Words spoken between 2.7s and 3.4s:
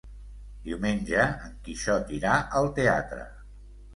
teatre.